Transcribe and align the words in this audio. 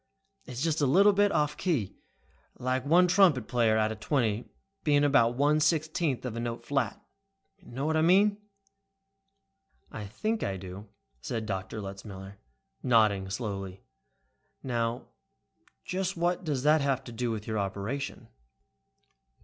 It's 0.47 0.63
just 0.63 0.81
a 0.81 0.87
little 0.87 1.13
bit 1.13 1.31
off 1.31 1.55
key, 1.57 1.95
like 2.57 2.83
one 2.87 3.07
trumpet 3.07 3.47
player 3.47 3.77
out 3.77 3.91
of 3.91 3.99
twenty 3.99 4.49
being 4.83 5.03
about 5.03 5.35
one 5.35 5.59
sixteenth 5.59 6.25
of 6.25 6.35
a 6.35 6.39
note 6.39 6.65
flat. 6.65 6.99
Know 7.61 7.85
what 7.85 7.95
I 7.95 8.01
mean?" 8.01 8.37
"I 9.91 10.07
think 10.07 10.41
I 10.41 10.57
do," 10.57 10.87
said 11.21 11.45
Letzmiller, 11.47 12.39
nodding 12.81 13.29
slowly. 13.29 13.83
"Now, 14.63 15.05
just 15.85 16.17
what 16.17 16.43
does 16.43 16.63
that 16.63 16.81
have 16.81 17.03
to 17.03 17.11
do 17.11 17.29
with 17.29 17.45
your 17.45 17.59
operation?" 17.59 18.27